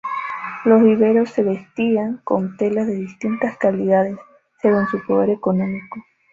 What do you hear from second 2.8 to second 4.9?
de distintas calidades, según